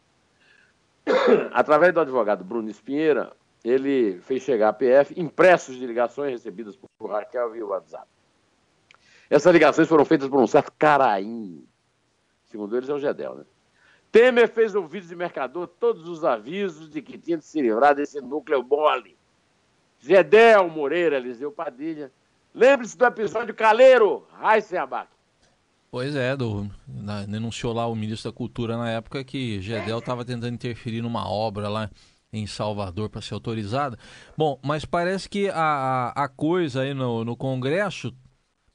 Através 1.54 1.94
do 1.94 2.00
advogado 2.00 2.44
Bruno 2.44 2.70
Espinheira, 2.70 3.36
ele 3.64 4.20
fez 4.22 4.42
chegar 4.42 4.70
à 4.70 4.74
PF 4.74 5.20
impressos 5.20 5.76
de 5.76 5.86
ligações 5.86 6.32
recebidas 6.32 6.76
por 6.76 7.10
Raquel 7.10 7.52
via 7.52 7.66
WhatsApp. 7.66 8.08
Essas 9.30 9.54
ligações 9.54 9.88
foram 9.88 10.06
feitas 10.06 10.30
por 10.30 10.40
um 10.40 10.48
certo 10.48 10.72
Caraim, 10.78 11.66
segundo 12.46 12.76
eles 12.76 12.90
é 12.90 12.94
o 12.94 13.00
Gedel, 13.00 13.36
né? 13.36 13.46
Temer 14.14 14.48
fez 14.48 14.76
ouvidos 14.76 15.10
de 15.10 15.16
mercador 15.16 15.68
todos 15.68 16.08
os 16.08 16.24
avisos 16.24 16.88
de 16.88 17.02
que 17.02 17.18
tinha 17.18 17.36
de 17.36 17.44
se 17.44 17.60
livrar 17.60 17.96
desse 17.96 18.22
núcleo 18.22 18.64
mole. 18.64 19.18
Gedel 20.00 20.70
Moreira, 20.70 21.18
Eliseu 21.18 21.52
Padilha. 21.52 22.12
Lembre-se 22.54 22.96
do 22.96 23.06
episódio 23.06 23.56
Caleiro, 23.56 24.28
Raíssen 24.34 24.78
Abac. 24.78 25.10
Pois 25.90 26.16
é, 26.16 26.38
do, 26.38 26.70
na, 26.88 27.24
denunciou 27.26 27.74
lá 27.74 27.88
o 27.88 27.96
ministro 27.96 28.30
da 28.30 28.38
Cultura 28.38 28.78
na 28.78 28.92
época 28.92 29.24
que 29.24 29.60
Gedel 29.60 29.98
estava 29.98 30.24
tentando 30.24 30.54
interferir 30.54 31.02
numa 31.02 31.28
obra 31.28 31.68
lá 31.68 31.90
em 32.32 32.46
Salvador 32.46 33.10
para 33.10 33.20
ser 33.20 33.34
autorizada. 33.34 33.98
Bom, 34.38 34.60
mas 34.64 34.86
parece 34.86 35.28
que 35.28 35.50
a, 35.50 36.14
a 36.16 36.28
coisa 36.28 36.82
aí 36.82 36.94
no, 36.94 37.26
no 37.26 37.36
Congresso 37.36 38.14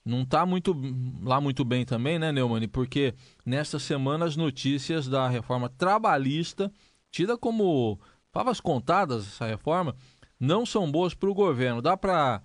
não 0.09 0.23
está 0.23 0.47
muito, 0.47 0.75
lá 1.23 1.41
muito 1.41 1.65
bem 1.65 1.85
também, 1.85 2.19
né, 2.19 2.33
Neumann? 2.33 2.67
Porque 2.67 3.15
nesta 3.45 3.79
semana 3.79 4.25
as 4.25 4.37
notícias 4.37 5.07
da 5.07 5.29
reforma 5.29 5.69
trabalhista, 5.69 6.73
tida 7.11 7.37
como 7.37 8.00
favas 8.33 8.61
contadas 8.61 9.27
essa 9.27 9.47
reforma, 9.47 9.95
não 10.41 10.65
são 10.65 10.91
boas 10.91 11.12
para 11.12 11.29
o 11.29 11.35
governo. 11.35 11.83
Dá 11.83 11.97
para 11.97 12.43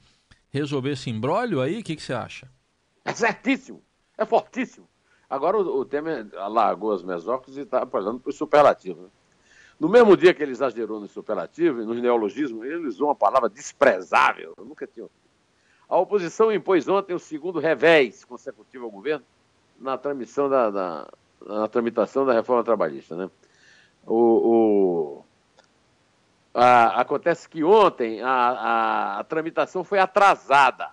resolver 0.50 0.92
esse 0.92 1.10
imbróglio 1.10 1.62
aí? 1.62 1.80
O 1.80 1.84
que, 1.84 1.98
você 1.98 2.14
acha? 2.14 2.52
É 3.06 3.14
certíssimo. 3.14 3.82
É 4.18 4.26
fortíssimo. 4.26 4.88
Agora 5.30 5.58
o, 5.58 5.80
o 5.80 5.86
Temer 5.86 6.28
largou 6.34 6.92
as 6.92 7.02
mesóclises 7.02 7.58
e 7.58 7.64
está 7.64 7.82
apelando 7.82 8.20
para 8.20 8.30
o 8.30 8.34
superlativo. 8.34 9.04
Né? 9.04 9.10
No 9.80 9.88
mesmo 9.88 10.18
dia 10.18 10.34
que 10.34 10.44
ele 10.44 10.52
exagerou 10.52 11.00
no 11.00 11.08
superlativo 11.08 11.82
e 11.82 11.86
no 11.86 11.94
neologismo, 11.94 12.64
ele 12.64 12.88
usou 12.88 13.08
uma 13.08 13.16
palavra 13.16 13.50
desprezável. 13.50 14.54
Eu 14.58 14.66
nunca 14.66 14.86
tinha 14.86 15.04
ouvido. 15.04 15.23
A 15.94 15.98
oposição 15.98 16.52
impôs 16.52 16.88
ontem 16.88 17.14
o 17.14 17.20
segundo 17.20 17.60
revés 17.60 18.26
consecutivo 18.26 18.86
ao 18.86 18.90
governo 18.90 19.24
na, 19.80 19.96
transmissão 19.96 20.50
da, 20.50 20.72
da 20.72 21.08
na 21.46 21.68
tramitação 21.68 22.26
da 22.26 22.34
reforma 22.34 22.64
trabalhista. 22.64 23.16
Né? 23.16 23.30
O, 24.04 24.16
o 24.16 25.26
a, 26.52 27.00
acontece 27.00 27.48
que 27.48 27.64
ontem 27.64 28.24
a, 28.24 28.28
a, 28.28 29.20
a 29.20 29.24
tramitação 29.24 29.84
foi 29.84 30.00
atrasada 30.00 30.90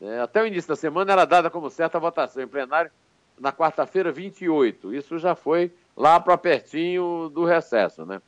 é, 0.00 0.20
até 0.20 0.40
o 0.40 0.46
início 0.46 0.68
da 0.68 0.76
semana 0.76 1.10
era 1.10 1.24
dada 1.24 1.50
como 1.50 1.68
certa 1.68 1.98
a 1.98 2.00
votação 2.00 2.40
em 2.40 2.46
plenário 2.46 2.92
na 3.36 3.52
quarta-feira, 3.52 4.12
28. 4.12 4.94
Isso 4.94 5.18
já 5.18 5.34
foi 5.34 5.74
lá 5.96 6.20
para 6.20 6.38
pertinho 6.38 7.28
do 7.30 7.44
recesso, 7.44 8.06
né? 8.06 8.22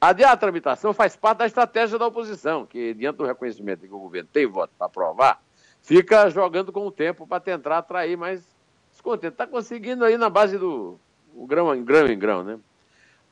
Adiar 0.00 0.32
a 0.32 0.36
tramitação 0.36 0.92
faz 0.92 1.16
parte 1.16 1.38
da 1.38 1.46
estratégia 1.46 1.98
da 1.98 2.06
oposição, 2.06 2.66
que, 2.66 2.92
diante 2.92 3.16
do 3.16 3.24
reconhecimento 3.24 3.86
que 3.86 3.94
o 3.94 3.98
governo 3.98 4.28
tem 4.30 4.46
voto 4.46 4.72
para 4.76 4.86
aprovar, 4.86 5.42
fica 5.82 6.28
jogando 6.28 6.70
com 6.70 6.86
o 6.86 6.90
tempo 6.90 7.26
para 7.26 7.40
tentar 7.40 7.78
atrair 7.78 8.16
mais 8.16 8.42
descontento. 8.90 9.34
Está 9.34 9.46
conseguindo 9.46 10.04
aí 10.04 10.18
na 10.18 10.28
base 10.28 10.58
do 10.58 10.98
grão 11.46 11.74
em 11.74 11.82
grão 11.82 12.06
em 12.06 12.18
grão, 12.18 12.44
né? 12.44 12.58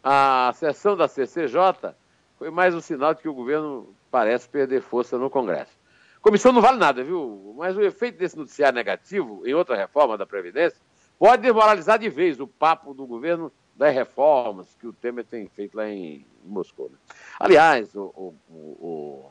A 0.02 0.52
sessão 0.54 0.96
da 0.96 1.06
CCJ 1.06 1.94
foi 2.38 2.50
mais 2.50 2.74
um 2.74 2.80
sinal 2.80 3.14
de 3.14 3.20
que 3.20 3.28
o 3.28 3.34
governo 3.34 3.94
parece 4.10 4.48
perder 4.48 4.80
força 4.80 5.18
no 5.18 5.28
Congresso. 5.28 5.72
Comissão 6.20 6.52
não 6.52 6.62
vale 6.62 6.78
nada, 6.78 7.04
viu? 7.04 7.54
Mas 7.58 7.76
o 7.76 7.82
efeito 7.82 8.18
desse 8.18 8.38
noticiário 8.38 8.74
negativo, 8.74 9.46
em 9.46 9.52
outra 9.52 9.76
reforma 9.76 10.16
da 10.16 10.24
Previdência, 10.24 10.80
pode 11.18 11.42
desmoralizar 11.42 11.98
de 11.98 12.08
vez 12.08 12.40
o 12.40 12.46
papo 12.46 12.94
do 12.94 13.06
governo 13.06 13.52
das 13.76 13.94
reformas 13.94 14.68
que 14.80 14.86
o 14.86 14.92
Temer 14.92 15.24
tem 15.24 15.48
feito 15.48 15.76
lá 15.76 15.88
em, 15.88 16.24
Moscou. 16.44 16.90
Né? 16.90 16.96
Aliás, 17.38 17.94
o, 17.94 18.12
o, 18.16 18.34
o, 18.50 19.30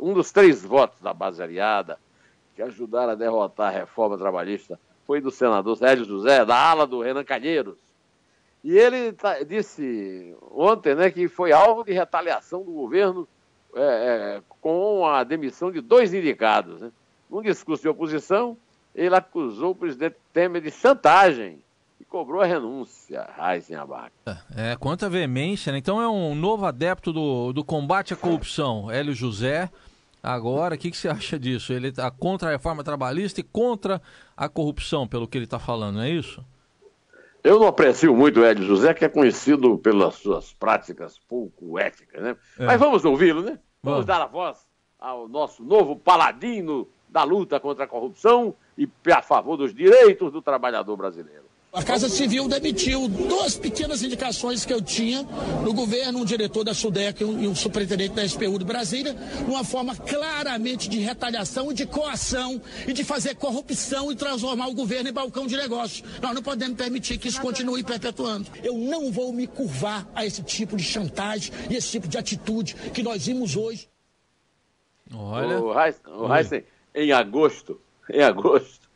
um 0.00 0.14
dos 0.14 0.32
três 0.32 0.62
votos 0.62 1.00
da 1.00 1.12
base 1.12 1.42
aliada 1.42 1.98
que 2.56 2.62
ajudaram 2.62 3.12
a 3.12 3.16
derrotar 3.16 3.68
a 3.68 3.78
reforma 3.78 4.16
trabalhista 4.16 4.78
foi 5.06 5.20
do 5.20 5.30
senador 5.30 5.76
Sérgio 5.76 6.04
José, 6.04 6.44
da 6.44 6.56
ala 6.56 6.86
do 6.86 7.02
Renan 7.02 7.24
Calheiros. 7.24 7.78
E 8.62 8.78
ele 8.78 9.12
tá, 9.12 9.42
disse 9.42 10.34
ontem 10.50 10.94
né, 10.94 11.10
que 11.10 11.28
foi 11.28 11.52
alvo 11.52 11.84
de 11.84 11.92
retaliação 11.92 12.62
do 12.62 12.72
governo 12.72 13.28
é, 13.74 13.80
é, 13.80 14.42
com 14.60 15.06
a 15.06 15.22
demissão 15.22 15.70
de 15.70 15.80
dois 15.80 16.14
indicados. 16.14 16.80
Né? 16.80 16.90
Num 17.28 17.42
discurso 17.42 17.82
de 17.82 17.88
oposição, 17.88 18.56
ele 18.94 19.14
acusou 19.14 19.72
o 19.72 19.74
presidente 19.74 20.16
Temer 20.32 20.62
de 20.62 20.70
chantagem 20.70 21.62
cobrou 22.14 22.42
a 22.42 22.46
renúncia, 22.46 23.28
Raizen 23.36 23.76
Abac. 23.76 24.12
É, 24.56 24.76
quanta 24.76 25.10
veemência, 25.10 25.72
né? 25.72 25.78
Então 25.78 26.00
é 26.00 26.06
um 26.06 26.32
novo 26.32 26.64
adepto 26.64 27.12
do, 27.12 27.52
do 27.52 27.64
combate 27.64 28.14
à 28.14 28.16
corrupção, 28.16 28.88
Hélio 28.88 29.12
José. 29.12 29.68
Agora, 30.22 30.76
o 30.76 30.78
que, 30.78 30.92
que 30.92 30.96
você 30.96 31.08
acha 31.08 31.36
disso? 31.36 31.72
Ele 31.72 31.88
está 31.88 32.08
contra 32.12 32.50
a 32.50 32.52
reforma 32.52 32.84
trabalhista 32.84 33.40
e 33.40 33.42
contra 33.42 34.00
a 34.36 34.48
corrupção, 34.48 35.08
pelo 35.08 35.26
que 35.26 35.36
ele 35.36 35.44
está 35.44 35.58
falando, 35.58 35.96
não 35.96 36.02
é 36.02 36.10
isso? 36.10 36.40
Eu 37.42 37.58
não 37.58 37.66
aprecio 37.66 38.14
muito 38.14 38.38
o 38.38 38.44
Hélio 38.44 38.62
José, 38.62 38.94
que 38.94 39.04
é 39.04 39.08
conhecido 39.08 39.76
pelas 39.76 40.14
suas 40.14 40.52
práticas 40.52 41.18
pouco 41.28 41.80
éticas, 41.80 42.22
né? 42.22 42.36
É. 42.56 42.64
Mas 42.64 42.78
vamos 42.78 43.04
ouvi-lo, 43.04 43.42
né? 43.42 43.58
Vamos 43.82 44.02
Bom. 44.02 44.06
dar 44.06 44.22
a 44.22 44.26
voz 44.26 44.64
ao 45.00 45.26
nosso 45.26 45.64
novo 45.64 45.96
paladino 45.96 46.86
da 47.08 47.24
luta 47.24 47.58
contra 47.58 47.82
a 47.82 47.88
corrupção 47.88 48.54
e 48.78 48.88
a 49.12 49.20
favor 49.20 49.56
dos 49.56 49.74
direitos 49.74 50.30
do 50.30 50.40
trabalhador 50.40 50.96
brasileiro. 50.96 51.53
A 51.74 51.82
Casa 51.82 52.08
Civil 52.08 52.46
demitiu 52.46 53.08
duas 53.08 53.56
pequenas 53.56 54.00
indicações 54.00 54.64
que 54.64 54.72
eu 54.72 54.80
tinha 54.80 55.24
no 55.64 55.74
governo, 55.74 56.20
um 56.20 56.24
diretor 56.24 56.62
da 56.62 56.72
SUDEC 56.72 57.22
e 57.22 57.24
um, 57.24 57.52
superintendente 57.52 58.14
da 58.14 58.24
SPU 58.24 58.56
de 58.60 58.64
Brasília, 58.64 59.12
numa 59.44 59.64
forma 59.64 59.96
claramente 59.96 60.88
de 60.88 61.00
retaliação 61.00 61.72
e 61.72 61.74
de 61.74 61.84
coação 61.84 62.62
e 62.86 62.92
de 62.92 63.02
fazer 63.02 63.34
corrupção 63.34 64.12
e 64.12 64.14
transformar 64.14 64.68
o 64.68 64.72
governo 64.72 65.10
em 65.10 65.12
balcão 65.12 65.48
de 65.48 65.56
negócios. 65.56 66.08
Nós 66.22 66.32
não 66.32 66.44
podemos 66.44 66.76
permitir 66.76 67.18
que 67.18 67.26
isso 67.26 67.40
continue 67.40 67.82
perpetuando. 67.82 68.48
Eu 68.62 68.78
não 68.78 69.10
vou 69.10 69.32
me 69.32 69.48
curvar 69.48 70.08
a 70.14 70.24
esse 70.24 70.44
tipo 70.44 70.76
de 70.76 70.84
chantagem 70.84 71.52
e 71.68 71.74
esse 71.74 71.90
tipo 71.90 72.06
de 72.06 72.16
atitude 72.16 72.76
que 72.94 73.02
nós 73.02 73.26
vimos 73.26 73.56
hoje. 73.56 73.88
Olha. 75.12 75.60
O 75.60 76.32
Heisen, 76.32 76.62
em 76.94 77.10
agosto, 77.10 77.80
em 78.08 78.22
agosto, 78.22 78.88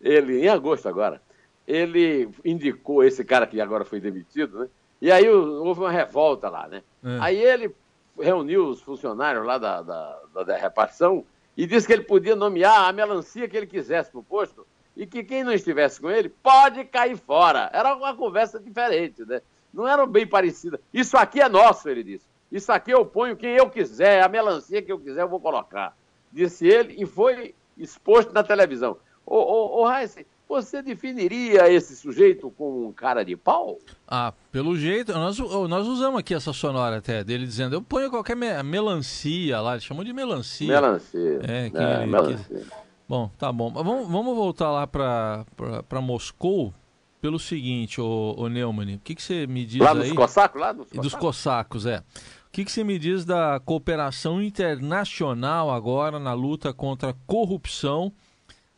ele, 0.00 0.40
em 0.40 0.48
agosto 0.48 0.88
agora, 0.88 1.22
ele 1.66 2.28
indicou 2.44 3.02
esse 3.02 3.24
cara 3.24 3.46
que 3.46 3.60
agora 3.60 3.84
foi 3.84 4.00
demitido, 4.00 4.60
né? 4.60 4.68
E 5.00 5.10
aí 5.10 5.28
houve 5.28 5.80
uma 5.80 5.90
revolta 5.90 6.48
lá, 6.48 6.68
né? 6.68 6.82
É. 7.02 7.18
Aí 7.20 7.42
ele 7.42 7.74
reuniu 8.18 8.68
os 8.68 8.80
funcionários 8.80 9.44
lá 9.44 9.58
da, 9.58 9.82
da, 9.82 10.20
da, 10.32 10.42
da, 10.44 10.56
repartição 10.56 11.24
e 11.56 11.66
disse 11.66 11.86
que 11.86 11.92
ele 11.92 12.04
podia 12.04 12.36
nomear 12.36 12.88
a 12.88 12.92
melancia 12.92 13.48
que 13.48 13.56
ele 13.56 13.66
quisesse 13.66 14.10
para 14.10 14.20
o 14.20 14.24
posto 14.24 14.66
e 14.96 15.06
que 15.06 15.24
quem 15.24 15.42
não 15.42 15.52
estivesse 15.52 16.00
com 16.00 16.10
ele 16.10 16.28
pode 16.28 16.84
cair 16.84 17.16
fora. 17.16 17.68
Era 17.72 17.94
uma 17.94 18.14
conversa 18.14 18.60
diferente, 18.60 19.24
né? 19.24 19.42
Não 19.72 19.88
era 19.88 20.06
bem 20.06 20.26
parecida. 20.26 20.80
Isso 20.92 21.16
aqui 21.16 21.40
é 21.40 21.48
nosso, 21.48 21.88
ele 21.88 22.04
disse. 22.04 22.26
Isso 22.50 22.70
aqui 22.70 22.92
eu 22.92 23.04
ponho 23.04 23.36
quem 23.36 23.56
eu 23.56 23.68
quiser, 23.68 24.22
a 24.22 24.28
melancia 24.28 24.80
que 24.80 24.92
eu 24.92 24.98
quiser 24.98 25.22
eu 25.22 25.28
vou 25.28 25.40
colocar. 25.40 25.96
Disse 26.32 26.66
ele 26.66 26.94
e 26.96 27.04
foi 27.04 27.54
exposto 27.76 28.32
na 28.32 28.44
televisão. 28.44 28.96
Ô, 29.26 29.36
ô, 29.36 29.82
ô 29.82 29.92
Heisen, 29.92 30.24
você 30.48 30.82
definiria 30.82 31.70
esse 31.70 31.96
sujeito 31.96 32.50
como 32.50 32.88
um 32.88 32.92
cara 32.92 33.24
de 33.24 33.36
pau? 33.36 33.78
Ah, 34.06 34.32
pelo 34.52 34.76
jeito, 34.76 35.12
nós, 35.12 35.38
nós 35.38 35.86
usamos 35.86 36.20
aqui 36.20 36.34
essa 36.34 36.52
sonora 36.52 36.98
até 36.98 37.24
dele 37.24 37.46
dizendo, 37.46 37.74
eu 37.74 37.82
ponho 37.82 38.10
qualquer 38.10 38.36
me 38.36 38.62
melancia 38.62 39.60
lá, 39.60 39.72
ele 39.72 39.80
chamou 39.80 40.04
de 40.04 40.12
melancia. 40.12 40.68
Melancia. 40.68 41.40
É, 41.42 41.70
que 41.70 41.76
é, 41.76 42.06
melancia. 42.06 42.36
Que... 42.36 42.66
Bom, 43.08 43.30
tá 43.38 43.52
bom. 43.52 43.70
Vamos, 43.70 44.08
vamos 44.08 44.36
voltar 44.36 44.70
lá 44.70 44.86
para 44.86 46.00
Moscou 46.00 46.72
pelo 47.20 47.38
seguinte, 47.38 48.02
ô, 48.02 48.34
ô 48.36 48.48
Neumann, 48.48 48.96
o 48.96 48.98
que, 48.98 49.14
que 49.14 49.22
você 49.22 49.46
me 49.46 49.64
diz 49.64 49.80
lá 49.80 49.92
aí? 49.92 50.00
Dos 50.00 50.12
cossacos, 50.12 50.60
lá 50.60 50.72
dos 50.72 50.88
cossacos? 50.88 51.02
Dos 51.02 51.14
cossacos, 51.14 51.86
é. 51.86 51.98
O 52.46 52.50
que, 52.52 52.64
que 52.64 52.70
você 52.70 52.84
me 52.84 52.98
diz 52.98 53.24
da 53.24 53.58
cooperação 53.64 54.42
internacional 54.42 55.70
agora 55.70 56.18
na 56.18 56.34
luta 56.34 56.72
contra 56.72 57.10
a 57.10 57.14
corrupção 57.26 58.12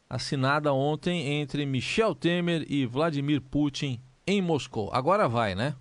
assinada 0.08 0.72
ontem 0.72 1.40
entre 1.40 1.66
Michel 1.66 2.14
Temer 2.14 2.64
e 2.68 2.86
Vladimir 2.86 3.40
Putin 3.40 4.00
em 4.26 4.40
Moscou. 4.40 4.90
Agora 4.92 5.28
vai, 5.28 5.54
né? 5.54 5.75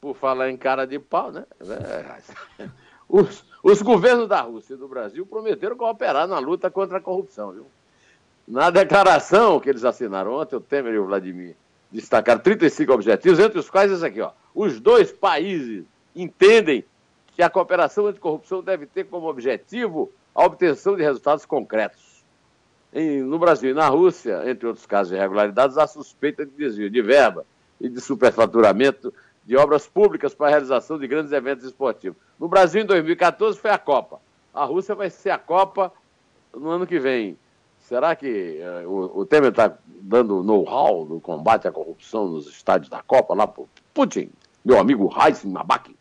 Por 0.00 0.14
falar 0.14 0.50
em 0.50 0.56
cara 0.56 0.86
de 0.86 0.98
pau, 0.98 1.30
né? 1.30 1.44
É, 1.60 2.68
os, 3.08 3.44
os 3.62 3.82
governos 3.82 4.28
da 4.28 4.40
Rússia 4.42 4.74
e 4.74 4.76
do 4.76 4.88
Brasil 4.88 5.26
prometeram 5.26 5.76
cooperar 5.76 6.26
na 6.26 6.38
luta 6.38 6.70
contra 6.70 6.98
a 6.98 7.00
corrupção, 7.00 7.52
viu? 7.52 7.66
Na 8.46 8.70
declaração 8.70 9.60
que 9.60 9.68
eles 9.68 9.84
assinaram 9.84 10.34
ontem, 10.34 10.56
o 10.56 10.60
Temer 10.60 10.94
e 10.94 10.98
o 10.98 11.06
Vladimir 11.06 11.54
destacaram 11.90 12.40
35 12.40 12.92
objetivos, 12.92 13.38
entre 13.38 13.58
os 13.58 13.70
quais 13.70 13.90
esse 13.92 14.04
aqui, 14.04 14.20
ó. 14.20 14.32
Os 14.54 14.80
dois 14.80 15.12
países 15.12 15.84
entendem 16.14 16.84
que 17.34 17.42
a 17.42 17.50
cooperação 17.50 18.06
anticorrupção 18.06 18.62
deve 18.62 18.86
ter 18.86 19.04
como 19.04 19.28
objetivo 19.28 20.10
a 20.34 20.44
obtenção 20.44 20.96
de 20.96 21.02
resultados 21.02 21.44
concretos 21.44 22.09
em, 22.92 23.22
no 23.22 23.38
Brasil 23.38 23.70
e 23.70 23.74
na 23.74 23.88
Rússia, 23.88 24.42
entre 24.50 24.66
outros 24.66 24.86
casos 24.86 25.10
de 25.10 25.16
irregularidades, 25.16 25.78
há 25.78 25.86
suspeita 25.86 26.44
de 26.44 26.52
desvio 26.52 26.90
de 26.90 27.02
verba 27.02 27.44
e 27.80 27.88
de 27.88 28.00
superfaturamento 28.00 29.12
de 29.44 29.56
obras 29.56 29.86
públicas 29.86 30.34
para 30.34 30.48
a 30.48 30.50
realização 30.50 30.98
de 30.98 31.06
grandes 31.06 31.32
eventos 31.32 31.64
esportivos. 31.64 32.18
No 32.38 32.48
Brasil, 32.48 32.82
em 32.82 32.86
2014, 32.86 33.58
foi 33.58 33.70
a 33.70 33.78
Copa. 33.78 34.20
A 34.52 34.64
Rússia 34.64 34.94
vai 34.94 35.10
ser 35.10 35.30
a 35.30 35.38
Copa 35.38 35.92
no 36.54 36.70
ano 36.70 36.86
que 36.86 36.98
vem. 36.98 37.36
Será 37.80 38.14
que 38.14 38.60
uh, 38.60 38.88
o, 38.88 39.20
o, 39.20 39.26
Temer 39.26 39.50
está 39.50 39.76
dando 40.02 40.42
know-how 40.42 41.04
no 41.04 41.20
combate 41.20 41.66
à 41.66 41.72
corrupção 41.72 42.28
nos 42.28 42.46
estádios 42.46 42.88
da 42.88 43.02
Copa 43.02 43.34
lá 43.34 43.46
para 43.46 43.64
Putin, 43.94 44.30
meu 44.64 44.78
amigo 44.78 45.12
Nabak? 45.44 45.94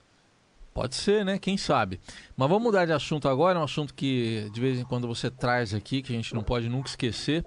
Pode 0.80 0.96
ser, 0.96 1.26
né? 1.26 1.38
Quem 1.38 1.58
sabe. 1.58 2.00
Mas 2.38 2.48
vamos 2.48 2.64
mudar 2.64 2.86
de 2.86 2.94
assunto 2.94 3.28
agora, 3.28 3.60
um 3.60 3.64
assunto 3.64 3.94
que 3.94 4.50
de 4.54 4.62
vez 4.62 4.80
em 4.80 4.86
quando 4.86 5.10
você 5.10 5.30
traz 5.30 5.74
aqui, 5.74 6.02
que 6.02 6.14
a 6.14 6.16
gente 6.16 6.34
não 6.34 6.42
pode 6.42 6.70
nunca 6.70 6.88
esquecer. 6.88 7.46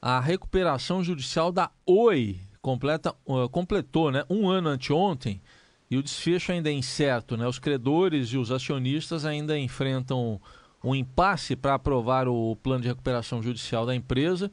A 0.00 0.18
recuperação 0.18 1.04
judicial 1.04 1.52
da 1.52 1.70
Oi 1.84 2.40
completa, 2.62 3.14
uh, 3.26 3.46
completou 3.50 4.10
né, 4.10 4.24
um 4.30 4.48
ano 4.48 4.70
anteontem 4.70 5.42
e 5.90 5.98
o 5.98 6.02
desfecho 6.02 6.50
ainda 6.50 6.70
é 6.70 6.72
incerto. 6.72 7.36
Né? 7.36 7.46
Os 7.46 7.58
credores 7.58 8.28
e 8.28 8.38
os 8.38 8.50
acionistas 8.50 9.26
ainda 9.26 9.58
enfrentam 9.58 10.40
um 10.82 10.94
impasse 10.94 11.54
para 11.54 11.74
aprovar 11.74 12.26
o 12.26 12.56
plano 12.56 12.80
de 12.80 12.88
recuperação 12.88 13.42
judicial 13.42 13.84
da 13.84 13.94
empresa. 13.94 14.50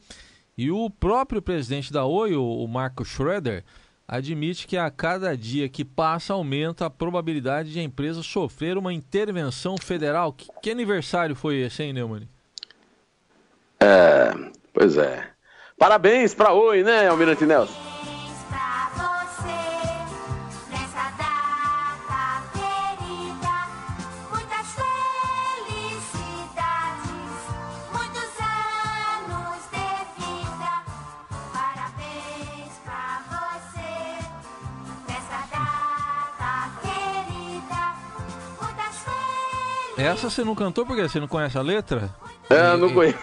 E 0.58 0.70
o 0.70 0.90
próprio 0.90 1.42
presidente 1.42 1.94
da 1.94 2.06
Oi, 2.06 2.36
o 2.36 2.68
Marco 2.68 3.06
Schroeder, 3.06 3.64
admite 4.10 4.66
que 4.66 4.76
a 4.76 4.90
cada 4.90 5.38
dia 5.38 5.70
que 5.70 5.86
passa 5.86 6.34
aumenta 6.34 6.88
a 6.88 6.90
probabilidade 6.90 7.72
de 7.72 7.80
a 7.80 7.84
empresa 7.84 8.24
sofrer 8.24 8.76
uma 8.76 8.92
intervenção 8.92 9.78
federal. 9.78 10.34
Que, 10.34 10.48
que 10.64 10.72
aniversário 10.72 11.36
foi 11.36 11.58
esse, 11.58 11.84
hein, 11.84 11.94
Neumann? 11.94 12.28
É, 13.80 14.34
pois 14.74 14.98
é. 14.98 15.30
Parabéns 15.78 16.34
para 16.34 16.52
Oi, 16.52 16.84
né, 16.84 17.08
Almirante 17.08 17.46
Nelson? 17.46 17.89
Essa 40.00 40.30
você 40.30 40.46
não 40.46 40.56
cantou 40.56 40.86
porque 40.86 41.02
você 41.02 41.20
não 41.20 41.28
conhece 41.28 41.58
a 41.58 41.62
letra? 41.62 42.10
É, 42.50 42.78
não 42.78 42.94
conheço. 42.94 43.18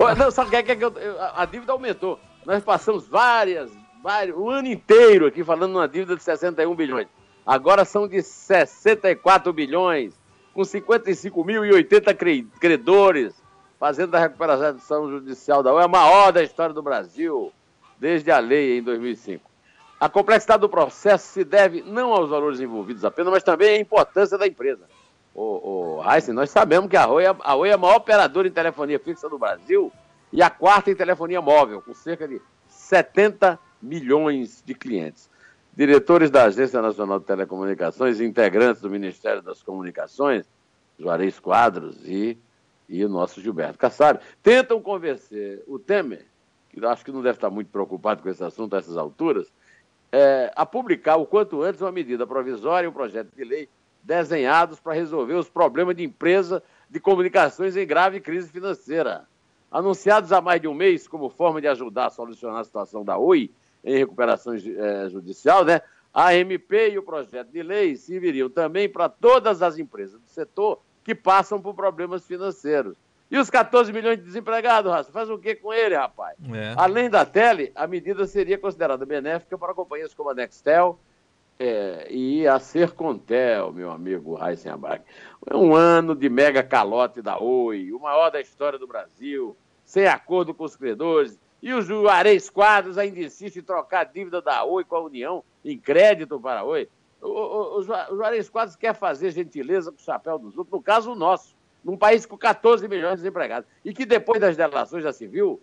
não, 0.16 0.30
sabe 0.30 0.48
o 0.48 0.50
que 0.50 0.56
é 0.56 0.76
que 0.76 0.84
eu, 0.84 0.94
a 1.34 1.44
dívida 1.44 1.72
aumentou. 1.72 2.18
Nós 2.46 2.62
passamos 2.64 3.06
várias, 3.06 3.70
várias, 4.02 4.34
o 4.34 4.48
ano 4.48 4.68
inteiro 4.68 5.26
aqui 5.26 5.44
falando 5.44 5.72
numa 5.72 5.86
dívida 5.86 6.16
de 6.16 6.22
61 6.22 6.74
bilhões. 6.74 7.08
Agora 7.46 7.84
são 7.84 8.08
de 8.08 8.22
64 8.22 9.52
bilhões, 9.52 10.14
com 10.54 10.62
55.080 10.62 12.46
credores, 12.58 13.34
fazendo 13.78 14.14
a 14.14 14.20
recuperação 14.20 15.10
judicial 15.10 15.62
da 15.62 15.74
UE 15.74 15.84
a 15.84 15.88
maior 15.88 16.32
da 16.32 16.42
história 16.42 16.74
do 16.74 16.82
Brasil, 16.82 17.52
desde 17.98 18.30
a 18.30 18.38
lei 18.38 18.78
em 18.78 18.82
2005. 18.82 19.50
A 20.00 20.08
complexidade 20.08 20.62
do 20.62 20.70
processo 20.70 21.26
se 21.26 21.44
deve 21.44 21.82
não 21.82 22.12
aos 22.12 22.30
valores 22.30 22.60
envolvidos 22.60 23.04
apenas, 23.04 23.32
mas 23.32 23.42
também 23.42 23.76
à 23.76 23.80
importância 23.80 24.38
da 24.38 24.46
empresa. 24.46 24.86
O, 25.34 25.98
o 25.98 26.04
Heisen, 26.08 26.32
nós 26.32 26.50
sabemos 26.50 26.88
que 26.88 26.96
a 26.96 27.08
Oi, 27.08 27.24
é, 27.24 27.36
a 27.40 27.56
Oi 27.56 27.68
é 27.68 27.72
a 27.72 27.78
maior 27.78 27.96
operadora 27.96 28.46
em 28.46 28.52
telefonia 28.52 29.00
fixa 29.00 29.28
do 29.28 29.38
Brasil 29.38 29.92
e 30.32 30.40
a 30.40 30.48
quarta 30.48 30.90
em 30.90 30.94
telefonia 30.94 31.40
móvel, 31.40 31.82
com 31.82 31.92
cerca 31.92 32.28
de 32.28 32.40
70 32.68 33.58
milhões 33.82 34.62
de 34.64 34.74
clientes. 34.74 35.28
Diretores 35.76 36.30
da 36.30 36.44
Agência 36.44 36.80
Nacional 36.80 37.18
de 37.18 37.26
Telecomunicações 37.26 38.20
integrantes 38.20 38.80
do 38.80 38.88
Ministério 38.88 39.42
das 39.42 39.60
Comunicações, 39.60 40.46
Juarez 40.98 41.40
Quadros 41.40 41.96
e, 42.04 42.38
e 42.88 43.04
o 43.04 43.08
nosso 43.08 43.40
Gilberto 43.40 43.76
Kassab, 43.76 44.20
tentam 44.40 44.80
convencer 44.80 45.64
o 45.66 45.80
Temer, 45.80 46.26
que 46.70 46.84
acho 46.86 47.04
que 47.04 47.10
não 47.10 47.22
deve 47.22 47.38
estar 47.38 47.50
muito 47.50 47.70
preocupado 47.70 48.22
com 48.22 48.28
esse 48.28 48.42
assunto 48.44 48.76
a 48.76 48.78
essas 48.78 48.96
alturas, 48.96 49.52
é, 50.12 50.52
a 50.54 50.64
publicar 50.64 51.16
o 51.16 51.26
quanto 51.26 51.60
antes 51.60 51.80
uma 51.80 51.90
medida 51.90 52.24
provisória 52.24 52.88
um 52.88 52.92
projeto 52.92 53.34
de 53.34 53.42
lei 53.42 53.68
desenhados 54.04 54.78
para 54.78 54.92
resolver 54.92 55.34
os 55.34 55.48
problemas 55.48 55.96
de 55.96 56.04
empresa 56.04 56.62
de 56.88 57.00
comunicações 57.00 57.76
em 57.76 57.86
grave 57.86 58.20
crise 58.20 58.50
financeira. 58.50 59.26
Anunciados 59.70 60.32
há 60.32 60.40
mais 60.40 60.60
de 60.60 60.68
um 60.68 60.74
mês 60.74 61.08
como 61.08 61.28
forma 61.28 61.60
de 61.60 61.66
ajudar 61.66 62.06
a 62.06 62.10
solucionar 62.10 62.60
a 62.60 62.64
situação 62.64 63.04
da 63.04 63.16
Oi 63.16 63.50
em 63.82 63.98
recuperação 63.98 64.54
é, 64.54 65.08
judicial, 65.08 65.64
né? 65.64 65.80
A 66.12 66.34
MP 66.34 66.90
e 66.90 66.98
o 66.98 67.02
projeto 67.02 67.48
de 67.48 67.62
lei 67.62 67.96
serviriam 67.96 68.48
também 68.48 68.88
para 68.88 69.08
todas 69.08 69.62
as 69.62 69.78
empresas 69.78 70.20
do 70.20 70.28
setor 70.28 70.80
que 71.02 71.14
passam 71.14 71.60
por 71.60 71.74
problemas 71.74 72.24
financeiros. 72.24 72.96
E 73.30 73.36
os 73.36 73.50
14 73.50 73.92
milhões 73.92 74.18
de 74.18 74.24
desempregados, 74.24 74.92
Raça, 74.92 75.10
faz 75.10 75.28
o 75.28 75.38
que 75.38 75.56
com 75.56 75.72
ele, 75.72 75.96
rapaz? 75.96 76.36
É. 76.52 76.74
Além 76.76 77.10
da 77.10 77.24
tele, 77.24 77.72
a 77.74 77.86
medida 77.86 78.26
seria 78.26 78.56
considerada 78.56 79.04
benéfica 79.04 79.58
para 79.58 79.74
companhias 79.74 80.14
como 80.14 80.30
a 80.30 80.34
Nextel 80.34 81.00
é, 81.58 82.06
e 82.10 82.46
a 82.46 82.58
Sercontel, 82.58 83.72
meu 83.72 83.90
amigo 83.90 84.36
Abac. 84.36 85.04
É 85.46 85.56
um 85.56 85.74
ano 85.74 86.14
de 86.14 86.28
mega 86.28 86.62
calote 86.62 87.22
da 87.22 87.38
Oi, 87.38 87.92
o 87.92 87.98
maior 87.98 88.30
da 88.30 88.40
história 88.40 88.78
do 88.78 88.86
Brasil, 88.86 89.56
sem 89.84 90.06
acordo 90.06 90.54
com 90.54 90.64
os 90.64 90.76
credores. 90.76 91.38
E 91.62 91.72
o 91.72 91.80
Juarez 91.80 92.50
Quadros 92.50 92.98
ainda 92.98 93.20
insiste 93.20 93.56
em 93.56 93.62
trocar 93.62 94.00
a 94.00 94.04
dívida 94.04 94.42
da 94.42 94.64
Oi 94.64 94.84
com 94.84 94.96
a 94.96 95.02
União 95.02 95.42
em 95.64 95.78
crédito 95.78 96.38
para 96.40 96.60
a 96.60 96.64
Oi. 96.64 96.88
O, 97.22 97.28
o, 97.28 97.78
o 97.78 97.82
Juarez 97.82 98.48
Quadros 98.50 98.76
quer 98.76 98.94
fazer 98.94 99.30
gentileza 99.30 99.90
com 99.90 99.98
o 99.98 100.04
chapéu 100.04 100.38
dos 100.38 100.58
outros, 100.58 100.72
no 100.72 100.82
caso 100.82 101.12
o 101.12 101.14
nosso 101.14 101.54
num 101.84 101.96
país 101.96 102.24
com 102.24 102.36
14 102.36 102.88
milhões 102.88 103.16
de 103.16 103.16
desempregados. 103.18 103.68
E 103.84 103.92
que 103.92 104.06
depois 104.06 104.40
das 104.40 104.56
delações 104.56 105.04
se 105.14 105.26
viu 105.26 105.60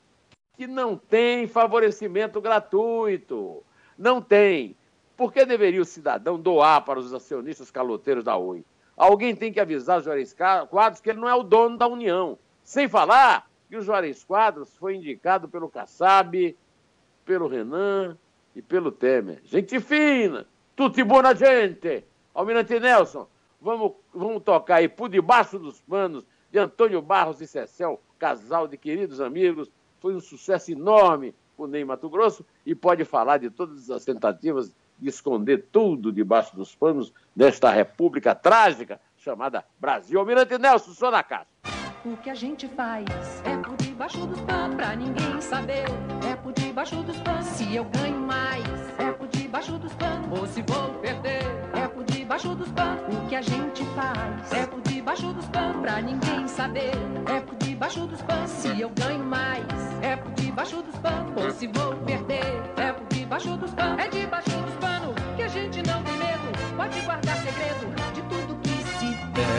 que 0.56 0.68
não 0.68 0.96
tem 0.96 1.48
favorecimento 1.48 2.40
gratuito. 2.40 3.64
Não 3.98 4.22
tem. 4.22 4.76
Por 5.22 5.32
que 5.32 5.46
deveria 5.46 5.80
o 5.80 5.86
cidadão 5.86 6.40
doar 6.40 6.84
para 6.84 6.98
os 6.98 7.14
acionistas 7.14 7.70
caloteiros 7.70 8.24
da 8.24 8.36
Oi? 8.38 8.66
Alguém 8.98 9.36
tem 9.36 9.54
que 9.54 9.60
avisar 9.60 10.02
Juarez 10.02 10.34
Quadros 10.68 11.00
que 11.00 11.12
ele 11.12 11.20
não 11.20 11.30
é 11.30 11.36
o 11.36 11.44
dono 11.44 11.78
da 11.78 11.88
União. 11.88 12.40
Sem 12.64 12.90
falar 12.90 13.48
que 13.70 13.78
o 13.78 13.84
Juarez 13.84 14.24
Quadros 14.24 14.76
foi 14.78 14.96
indicado 14.96 15.48
pelo 15.48 15.70
Kassab, 15.70 16.58
pelo 17.24 17.48
Renan 17.48 18.18
e 18.56 18.64
pelo 18.64 18.92
Temer. 18.92 19.42
Gente 19.44 19.80
fina, 19.80 20.48
tutti 20.76 21.04
buona 21.04 21.36
gente. 21.36 22.04
Almirante 22.34 22.80
Nelson, 22.80 23.28
Vamos, 23.62 23.92
vamos 24.12 24.42
tocar 24.42 24.78
aí 24.78 24.90
por 24.90 25.08
debaixo 25.08 25.60
dos 25.60 25.80
panos 25.82 26.26
de 26.52 26.58
Antônio 26.58 27.00
Barros 27.00 27.42
e 27.42 27.46
Cecel, 27.46 28.02
casal 28.18 28.68
de 28.68 28.76
queridos 28.76 29.22
amigos. 29.22 29.70
Foi 30.00 30.16
um 30.16 30.20
sucesso 30.20 30.72
enorme 30.72 31.36
o 31.56 31.68
Ney 31.68 31.86
Mato 31.86 32.10
Grosso 32.10 32.44
e 32.66 32.74
pode 32.74 33.06
falar 33.06 33.38
de 33.38 33.52
todas 33.52 33.92
as 33.92 34.04
tentativas 34.04 34.76
de 35.02 35.10
esconder 35.10 35.68
tudo 35.72 36.12
debaixo 36.12 36.56
dos 36.56 36.76
panos 36.76 37.12
desta 37.36 37.72
república 37.72 38.36
trágica 38.36 39.02
chamada 39.18 39.66
Brasil. 39.80 40.20
Almirante 40.20 40.58
Nelson, 40.58 40.92
só 40.92 41.10
na 41.10 41.24
casa. 41.24 41.48
O 42.04 42.18
que 42.18 42.32
a 42.32 42.36
gente 42.36 42.68
faz 42.70 43.06
é 43.46 43.56
por 43.58 43.76
debaixo 43.78 44.26
dos 44.26 44.42
panos 44.42 44.76
pra 44.76 44.96
ninguém 44.96 45.40
saber. 45.40 45.86
É 46.28 46.36
por 46.36 46.52
debaixo 46.52 46.96
dos 47.04 47.18
panos 47.20 47.46
se 47.46 47.76
eu 47.76 47.86
ganho 47.86 48.20
mais. 48.20 48.66
É 48.98 49.12
por 49.12 49.28
debaixo 49.28 49.78
dos 49.78 49.94
panos 49.94 50.40
ou 50.40 50.48
se 50.48 50.64
vou 50.64 50.94
perder. 50.96 51.44
É 51.74 51.88
por 51.88 52.04
debaixo 52.04 52.56
dos 52.56 52.70
panos 52.70 53.04
o 53.14 53.28
que 53.30 53.36
a 53.36 53.42
gente 53.42 53.86
faz. 53.96 54.52
É 54.52 54.66
por 54.66 54.82
debaixo 54.82 55.32
dos 55.32 55.46
panos 55.50 55.82
pra 55.82 56.02
ninguém 56.02 56.48
saber. 56.48 56.92
É 57.28 57.40
por 57.40 57.56
debaixo 57.58 58.08
dos 58.08 58.22
panos 58.24 58.50
se 58.50 58.82
eu 58.82 58.90
ganho 58.90 59.24
mais. 59.24 59.66
É 60.02 60.16
por 60.16 60.32
debaixo 60.32 60.82
dos 60.82 60.96
panos 60.96 61.44
ou 61.44 61.52
se 61.52 61.68
vou 61.68 61.96
perder. 61.98 62.64
É 62.78 62.92
por 62.94 63.08
debaixo 63.10 63.56
dos 63.58 63.72
panos. 63.76 64.04
É 64.04 64.10
debaixo 64.10 64.51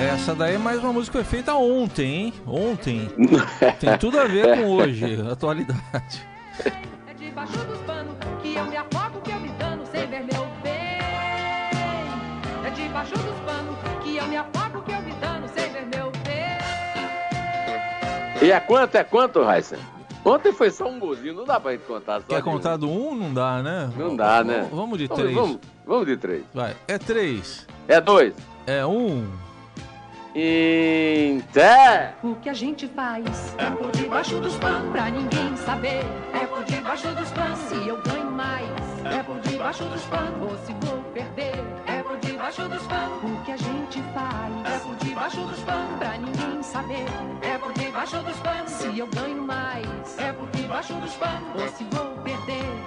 essa 0.04 0.34
daí 0.34 0.54
é 0.54 0.58
mais 0.58 0.80
uma 0.80 0.92
música 0.92 1.18
que 1.18 1.24
foi 1.24 1.36
feita 1.38 1.54
ontem, 1.54 2.04
hein? 2.06 2.34
Ontem. 2.46 3.08
Tem 3.78 3.96
tudo 3.98 4.18
a 4.18 4.24
ver 4.24 4.56
com 4.58 4.70
hoje, 4.72 5.20
atualidade. 5.30 6.26
É 7.06 7.14
debaixo 7.14 7.58
dos 7.64 7.78
panos 7.80 8.14
que 8.42 8.54
eu 8.54 8.64
me 8.66 8.76
afogo, 8.76 9.20
que 9.22 9.30
eu 9.30 9.40
me 9.40 9.48
dano 9.50 9.84
sem 9.86 10.06
ver 10.06 10.24
meu 10.24 10.46
bem. 10.62 10.72
É 12.64 12.70
debaixo 12.74 13.14
dos 13.14 13.38
panos 13.40 13.76
que 14.02 14.16
eu 14.16 14.26
me 14.26 14.36
afogo, 14.36 14.82
que 14.82 14.92
eu 14.92 15.02
me 15.02 15.12
dano 15.12 15.48
sem 15.48 15.72
ver 15.72 15.86
meu 15.86 16.10
bem. 16.24 16.32
E 18.42 18.50
é 18.50 18.60
quanto? 18.60 18.96
É 18.96 19.04
quanto, 19.04 19.42
Raíssa? 19.42 19.78
Ontem 20.24 20.52
foi 20.52 20.70
só 20.70 20.88
um 20.88 20.98
golzinho, 20.98 21.34
não 21.34 21.44
dá 21.44 21.58
pra 21.58 21.72
gente 21.72 21.84
contar. 21.84 22.20
Só 22.20 22.26
Quer 22.28 22.42
contar 22.42 22.76
do 22.76 22.88
um? 22.88 23.14
Não 23.14 23.34
dá, 23.34 23.62
né? 23.62 23.90
Não 23.96 24.16
dá, 24.16 24.44
né? 24.44 24.68
Vamos 24.72 24.98
de 24.98 25.08
três. 25.08 25.34
Vamos, 25.34 25.58
vamos 25.84 26.06
de 26.06 26.16
três. 26.16 26.44
Vai. 26.54 26.76
É 26.86 26.96
três. 26.96 27.66
É 27.88 28.00
dois. 28.00 28.34
É 28.66 28.86
um. 28.86 29.26
Inter. 30.34 32.14
O 32.22 32.34
que 32.36 32.48
a 32.48 32.54
gente 32.54 32.88
faz 32.88 33.54
é 33.58 33.70
por 33.70 33.90
debaixo 33.92 34.40
dos 34.40 34.56
panos 34.56 34.90
pra 34.90 35.10
ninguém 35.10 35.54
saber. 35.58 36.00
É 36.32 36.46
por 36.46 36.64
debaixo 36.64 37.08
dos 37.08 37.30
panos 37.32 37.58
se 37.58 37.74
eu 37.86 38.00
ganho 38.02 38.30
mais. 38.30 38.70
É 39.04 39.22
por 39.22 39.38
debaixo 39.40 39.84
dos 39.84 40.02
panos 40.04 40.50
ou 40.50 40.56
se 40.64 40.72
vou 40.86 41.02
perder. 41.12 41.62
É 41.86 42.02
por 42.02 42.16
debaixo 42.18 42.66
dos 42.66 42.82
panos 42.84 43.22
o 43.22 43.44
que 43.44 43.52
a 43.52 43.56
gente 43.58 44.02
faz. 44.14 44.74
É 44.74 44.78
por 44.78 44.96
debaixo 44.96 45.40
dos 45.42 45.60
panos 45.60 45.98
pra 45.98 46.16
ninguém 46.16 46.62
saber. 46.62 47.06
É 47.42 47.58
por 47.58 47.72
debaixo 47.74 48.22
dos 48.22 48.36
panos 48.38 48.70
se 48.70 48.98
eu 48.98 49.06
ganho 49.08 49.42
mais. 49.42 50.18
É 50.18 50.32
por 50.32 50.48
debaixo 50.50 50.94
dos 50.94 51.12
panos 51.14 51.60
ou 51.60 51.68
se 51.68 51.84
vou 51.84 52.06
perder. 52.22 52.82